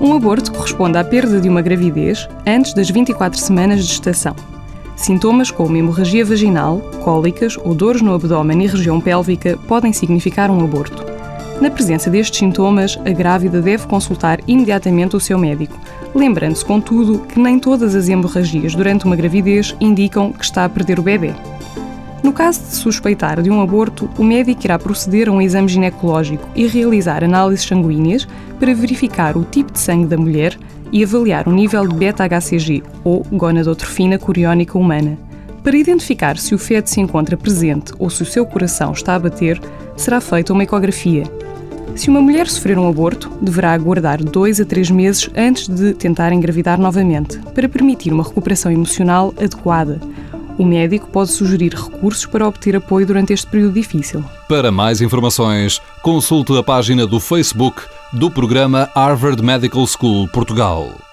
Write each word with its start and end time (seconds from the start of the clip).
Um 0.00 0.14
aborto 0.14 0.52
corresponde 0.52 0.96
à 0.96 1.02
perda 1.02 1.40
de 1.40 1.48
uma 1.48 1.60
gravidez 1.60 2.28
antes 2.46 2.72
das 2.72 2.88
24 2.88 3.38
semanas 3.38 3.80
de 3.80 3.86
gestação. 3.86 4.36
Sintomas 4.94 5.50
como 5.50 5.76
hemorragia 5.76 6.24
vaginal, 6.24 6.78
cólicas 7.02 7.56
ou 7.56 7.74
dores 7.74 8.00
no 8.00 8.14
abdômen 8.14 8.62
e 8.62 8.68
região 8.68 9.00
pélvica 9.00 9.58
podem 9.66 9.92
significar 9.92 10.52
um 10.52 10.62
aborto. 10.62 11.04
Na 11.60 11.68
presença 11.68 12.08
destes 12.08 12.38
sintomas, 12.38 12.96
a 13.04 13.10
grávida 13.10 13.60
deve 13.60 13.88
consultar 13.88 14.38
imediatamente 14.46 15.16
o 15.16 15.20
seu 15.20 15.36
médico, 15.36 15.76
lembrando-se, 16.14 16.64
contudo, 16.64 17.18
que 17.20 17.40
nem 17.40 17.58
todas 17.58 17.96
as 17.96 18.08
hemorragias 18.08 18.76
durante 18.76 19.04
uma 19.04 19.16
gravidez 19.16 19.74
indicam 19.80 20.32
que 20.32 20.44
está 20.44 20.64
a 20.64 20.68
perder 20.68 21.00
o 21.00 21.02
bebê. 21.02 21.34
No 22.22 22.32
caso 22.32 22.60
de 22.60 22.74
suspeitar 22.74 23.40
de 23.40 23.50
um 23.50 23.60
aborto, 23.60 24.10
o 24.18 24.24
médico 24.24 24.64
irá 24.64 24.78
proceder 24.78 25.28
a 25.28 25.32
um 25.32 25.40
exame 25.40 25.68
ginecológico 25.68 26.48
e 26.54 26.66
realizar 26.66 27.22
análises 27.22 27.66
sanguíneas 27.66 28.26
para 28.58 28.74
verificar 28.74 29.36
o 29.36 29.44
tipo 29.44 29.72
de 29.72 29.78
sangue 29.78 30.06
da 30.06 30.16
mulher 30.16 30.58
e 30.90 31.04
avaliar 31.04 31.46
o 31.46 31.52
nível 31.52 31.86
de 31.86 31.94
beta-HCG, 31.94 32.82
ou 33.04 33.24
gonadotrofina 33.32 34.18
coriónica 34.18 34.76
humana. 34.76 35.16
Para 35.62 35.76
identificar 35.76 36.38
se 36.38 36.54
o 36.54 36.58
feto 36.58 36.88
se 36.88 37.00
encontra 37.00 37.36
presente 37.36 37.92
ou 37.98 38.08
se 38.08 38.22
o 38.22 38.26
seu 38.26 38.46
coração 38.46 38.92
está 38.92 39.14
a 39.14 39.18
bater, 39.18 39.60
será 39.96 40.20
feita 40.20 40.52
uma 40.52 40.62
ecografia. 40.62 41.24
Se 41.94 42.08
uma 42.08 42.20
mulher 42.20 42.46
sofrer 42.46 42.78
um 42.78 42.88
aborto, 42.88 43.30
deverá 43.40 43.72
aguardar 43.72 44.22
dois 44.22 44.60
a 44.60 44.64
três 44.64 44.90
meses 44.90 45.28
antes 45.36 45.68
de 45.68 45.92
tentar 45.94 46.32
engravidar 46.32 46.78
novamente, 46.78 47.38
para 47.54 47.68
permitir 47.68 48.12
uma 48.12 48.22
recuperação 48.22 48.70
emocional 48.70 49.34
adequada, 49.36 50.00
o 50.58 50.64
médico 50.64 51.08
pode 51.08 51.30
sugerir 51.30 51.72
recursos 51.72 52.26
para 52.26 52.46
obter 52.46 52.76
apoio 52.76 53.06
durante 53.06 53.32
este 53.32 53.46
período 53.46 53.72
difícil. 53.72 54.22
Para 54.48 54.70
mais 54.72 55.00
informações, 55.00 55.80
consulte 56.02 56.54
a 56.58 56.62
página 56.62 57.06
do 57.06 57.20
Facebook 57.20 57.80
do 58.12 58.30
programa 58.30 58.90
Harvard 58.94 59.42
Medical 59.42 59.86
School 59.86 60.28
Portugal. 60.28 61.07